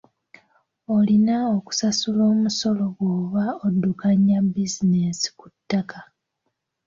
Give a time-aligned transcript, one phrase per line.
[0.95, 5.99] Olina okusasula omusolo bw'oba oddukanya bizinensi ku ttaka.